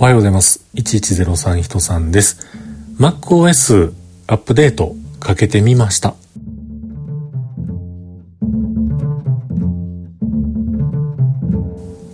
[0.00, 0.64] おはようございます。
[0.76, 2.46] 1103人さんです。
[3.00, 3.92] MacOS
[4.28, 6.14] アップデートかけてみました。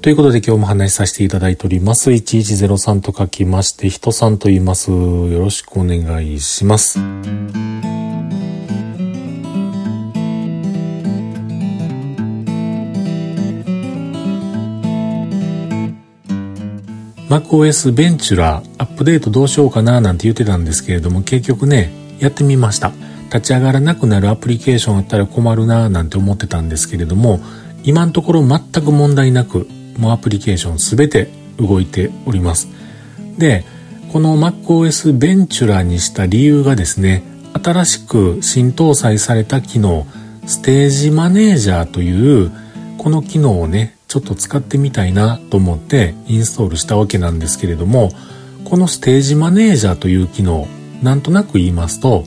[0.00, 2.12] ということで今日も話しさせていただいております。
[2.12, 4.92] 1103と書きまして、人さんと言います。
[4.92, 7.00] よろしくお願いします。
[17.32, 22.92] MacOS ベンチュラーアップデートどうしようかななんて言ってたんですけれども結局ね、やってみました。
[23.32, 27.40] 立ち上がらなくなるアプリケーションあったら困るななんて思ってたんですけれども
[27.84, 32.68] 今のところ全く問題なくもうアプリケーションすべて動いております。
[33.38, 33.64] で、
[34.12, 37.22] この MacOS ベンチュラーにした理由がですね、
[37.54, 40.06] 新しく新搭載された機能、
[40.44, 42.52] Stage Manager という
[42.98, 48.10] この機能をね、ちょっと使ってみたいなと思ってインストールしたわけなんですけれども、
[48.66, 50.68] このステージマネージャーという機能、
[51.02, 52.26] なんとなく言いますと、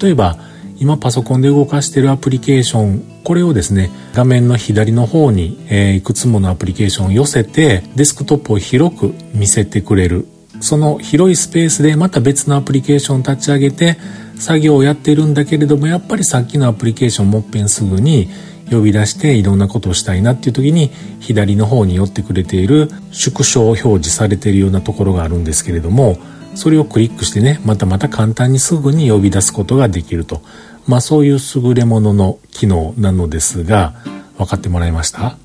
[0.00, 0.38] 例えば
[0.78, 10.26] 今パソコンで動かしているアプリケーション、これをですね、画面の左の方に、え、いくつものアプリケーションを寄せて、デスクトップを広く見せてくれる。
[10.62, 13.98] その広いスペースでまた別のアプリケーションを立ち上げて、
[14.36, 18.30] 作業をやっているんだけれども、やっぱりさっきのアプリケーションもっぺんすぐに
[18.70, 20.90] 呼び出していろんなことをしたいなっていう時に
[21.20, 26.18] 左の方に寄ってくれている縮小を表示されているようなところがあるんですけれども
[26.54, 30.42] それをクリックしてねまたまた簡単にすぐに呼び出すことができると。
[30.86, 33.94] まあそういう優れものの機能なのですが
[34.38, 35.36] 分かってもらいました、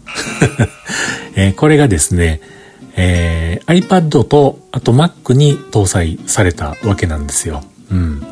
[1.36, 2.40] え、これがですね、
[2.96, 7.64] えー、iPad とあと Mac に搭載されたわけなんですよ。
[7.92, 8.24] うん、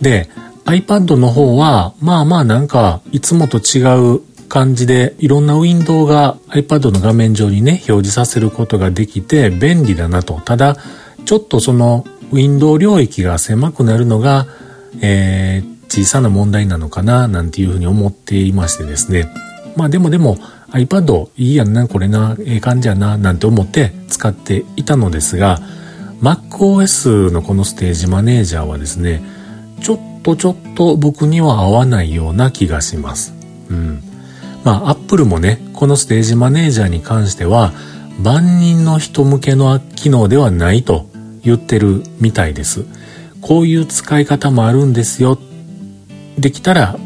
[0.00, 0.30] で
[0.66, 3.82] iPad の方は、まあまあなんか、いつもと違
[4.16, 10.40] う感じで、いろんなウィンドウが iPad の画面上にね、表示させることができて便利だなと。
[10.44, 10.76] ただ、
[11.24, 14.46] ちょっとその、ウィンドウ領域が狭くなるのが、
[15.00, 19.30] えー、小さな問題なのかな、なんていうふうに思っていましてですね。
[19.76, 20.36] まあでもでも、
[20.72, 25.60] iPad いいやんな、これな、ええ感じやな、なんて思って使っていたのですが、
[26.22, 29.22] MacOS のこのステージマネージャーはですね、
[29.80, 33.34] ちょっとちょっと僕には合わないような気がします。
[33.70, 34.02] うん。
[34.64, 37.72] まあ、アップルもね、このステージマネージャーに関しては、
[38.20, 41.06] 万人の人向けの機能ではないと
[41.44, 42.84] 言ってるみたいです。
[43.40, 45.38] こういう使い方もあるんですよ。
[46.38, 46.98] できたら、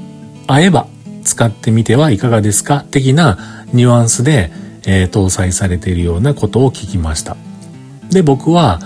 [0.47, 0.87] 会えば
[1.25, 2.85] 使ってみてはいかがですか？
[2.91, 4.51] 的なニュアンスで、
[4.87, 7.37] えー、搭載されているようなことを聞きました。
[8.11, 8.81] で、僕は、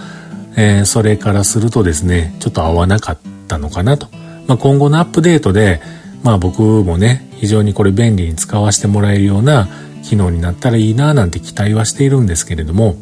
[0.56, 4.09] えー、それからするとですね、ちょっと合わなかったたのかなと。
[4.47, 5.81] まあ、今後のアップデートで、
[6.22, 9.69] まあ僕もね、非常にこれ便利に使わせてもらえるような
[10.03, 12.97] 機能になったらいいななんて期待はしているんですけれども、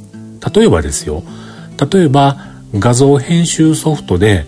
[0.55, 1.23] 例えばですよ、
[1.93, 2.39] 例えば
[2.75, 4.47] 画像編集ソフトで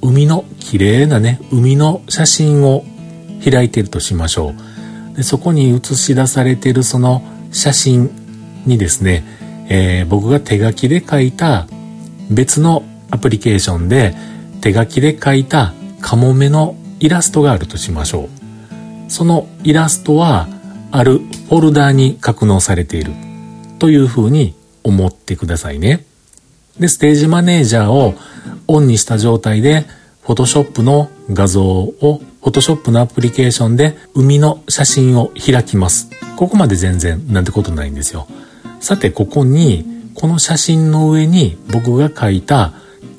[0.00, 2.84] 海の綺麗なね、海の写真を
[3.44, 4.54] 開いているとしましょ
[5.12, 5.16] う。
[5.16, 7.22] でそこに映し出されているその
[7.52, 8.10] 写真
[8.66, 9.24] にですね、
[9.68, 11.66] えー、僕が手書きで書いた
[12.30, 14.14] 別のアプリケーションで
[14.64, 18.30] 手書きで書いたカモメのイラストがあるとしましょ
[19.08, 19.10] う。
[19.10, 20.48] そのイラストは
[20.90, 23.12] あるフォルダーに格納されている
[23.78, 26.06] というふうに思ってくださいね。
[26.80, 28.14] で、ステージマネージャーを
[28.66, 29.84] オンにした状態で、
[30.22, 36.08] フォトショップの画像を、フォトショップのアプリケーションで海の写真を開きます。
[36.36, 38.26] ここまで全然なんてことないんですよ。
[38.80, 42.72] さて、ここに、この写真の上に僕が書いた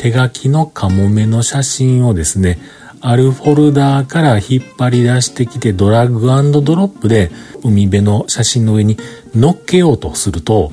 [0.06, 2.60] 手書きのカモメの写真をですね、
[3.02, 7.32] あるフォルダーから引っ張り出してきてドラッグドロップで
[7.64, 8.98] 海辺の写真の上に
[9.34, 10.72] 乗っけようとすると、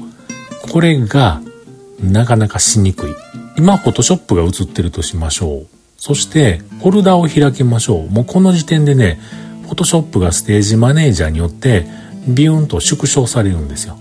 [0.71, 1.41] これが
[1.99, 3.15] なかなかしにくい。
[3.57, 5.67] 今、フォトショップが映ってるとしましょう。
[5.97, 8.11] そして、フォルダを開きましょう。
[8.11, 9.19] もうこの時点でね、
[9.63, 11.87] フォトショップがステージマネージャーによって
[12.29, 13.97] ビューンと縮小されるんですよ。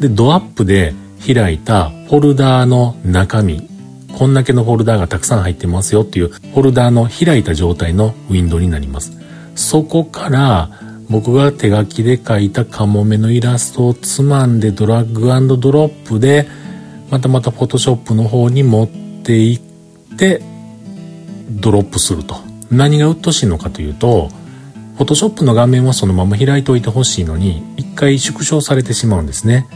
[0.00, 0.92] で、ドアップで
[1.26, 3.74] 開いたフォルダーの中身
[4.16, 9.12] こんだけのフォルダーがたくさん入ってますよっていうフォルダーの開いた状態のウィンドウになります。
[9.54, 10.70] そこから
[11.10, 16.48] 僕が手書きで描いたカモメのイラストをつまんでドラッグドロップで
[17.10, 18.88] またまたフォトショップの方に持っ
[19.22, 20.40] ていって
[21.50, 22.36] ドロップすると。
[22.70, 24.30] 何が鬱陶しいのかというと、
[24.96, 29.66] フォトショップの画面はそのまま開いておいてほしいのに、一回縮小されてしまうんですね。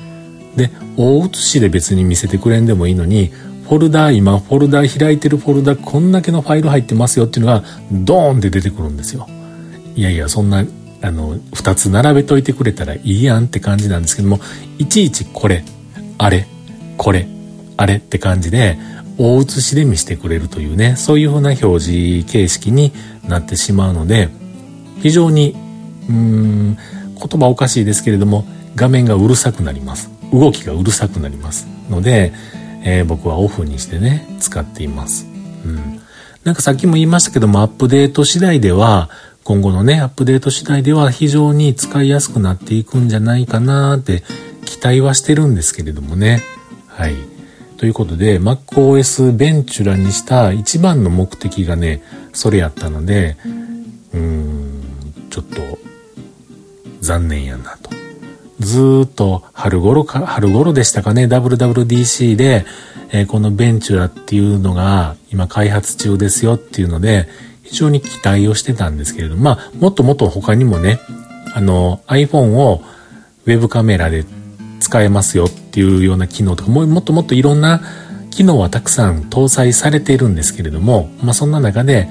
[0.56, 3.32] で、大写しで別に見せてくれんでもいいのに、
[3.70, 7.62] フォルダ、今フォルダ開いてるフォルダ、こんだけのファイル入ってますよっていうのが、
[7.92, 9.28] ドーンって出てくるんですよ。
[9.94, 10.64] いやいや、そんな、
[11.02, 14.40] あの、二つ並べといてくれたらいいやんって感じなんですけども、
[14.78, 15.62] いちいちこれ、
[16.18, 16.48] あれ、
[16.96, 17.28] これ、
[17.76, 18.76] あれって感じで、
[19.18, 22.92] 大写しで見せてくれるというね、そういう風な表示形式に
[23.28, 24.30] なってしまうので、
[25.00, 25.54] 非常に、
[26.08, 28.44] うーん、言葉おかしいですけれども、
[28.74, 30.10] 画面がうるさくなります。
[30.32, 32.32] 動きがうるさくなりますので、
[32.82, 35.26] えー、僕はオフにしてね、使っています。
[35.64, 36.00] うん。
[36.44, 39.10] なんかさっきも言いましたけども、アップデート次第では、
[39.44, 44.22] 今後のね、アップデート次第では非常に使いやすくなっていくんじゃないかなって
[44.64, 46.42] 期待はしてるんですけれどもね。
[46.86, 47.14] はい。
[47.76, 53.36] ということで、MacOS ベンチュラにした一番の目的がね、それやったので、
[54.12, 54.82] うーん、
[55.30, 55.78] ちょっと
[57.00, 57.99] 残念やなと。
[58.60, 62.66] ずっと春頃か、春頃でしたかね、WWDC で、
[63.10, 67.28] えー、このベンチュラっていうのが今開発中ですよっていうので、
[67.64, 71.00] 非常に期待をしてたんですけれども、まあ、もっともっと他にもね、
[71.54, 72.82] あの、iPhone を
[73.46, 74.24] ウェブカメラで
[74.80, 77.80] 使えますよっていうような機能とか、ももっともっといろんな
[78.30, 82.08] 機能はたくさん搭載されているんですけれども、まあ、そんな中で、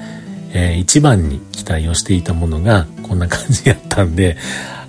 [0.52, 4.36] えー、一番に期待をしていたものがこんな感じやったんで、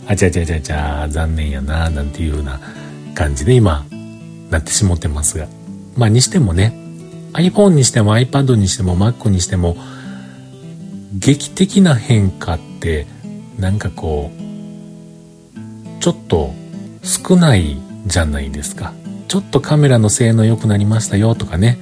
[0.07, 2.59] あちゃちゃちゃちゃ、残念やな、なんていうような
[3.13, 3.86] 感じで今、
[4.50, 5.48] なってしもてますが。
[5.95, 6.74] まあ、にしてもね、
[7.33, 9.77] iPhone にしても iPad にしても Mac にしても、
[11.13, 13.06] 劇的な変化って、
[13.57, 14.42] なんかこう、
[16.01, 16.54] ちょっと
[17.04, 17.77] 少ない
[18.07, 18.94] じゃないですか。
[19.27, 21.77] ちょっとカメラの性能良くなりましたよとかね。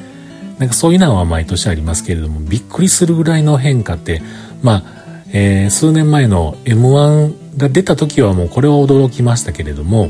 [0.59, 4.21] なんかそういうのは毎年ありますけれども、びっくりするぐらいの変化って、
[4.61, 4.99] まあ、
[5.31, 10.09] えー、数年前の M1 が出た時はもうこれは驚きましたけれども、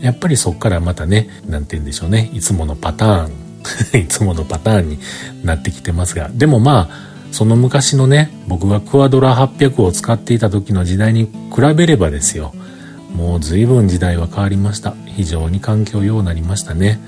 [0.00, 3.32] やっぱりそっからまたね、なんて言うんでしょうね、いつものパターン、
[4.00, 4.98] いつものパターンに
[5.42, 12.54] なってきてますが、でもまあ、その昔のね、僕がクワドラ800を使っていた時の時代に比べればですよ、
[13.12, 14.94] もう随分時代は変わりました。
[15.06, 17.00] 非常に環境良うなりましたね。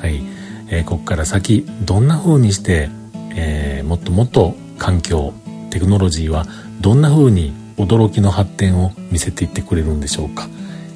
[0.00, 0.22] はい。
[0.68, 2.88] えー、こっから先、どんな風にして、
[3.34, 5.32] えー、もっともっと環境、
[5.70, 6.46] テクノロジーは
[6.80, 10.48] どんな風に驚きの発展を見せていってくれるんでしょうか。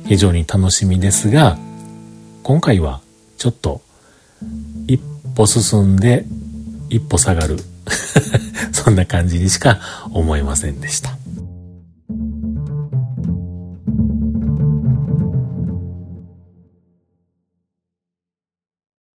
[0.06, 1.58] 非常に楽しみですが
[2.42, 3.02] 今回は
[3.36, 3.82] ちょっと
[4.86, 4.98] 一
[5.36, 6.24] 歩進んで
[6.88, 7.58] 一歩下がる。
[8.72, 9.80] そんな感じにしか
[10.12, 11.17] 思えませんでした。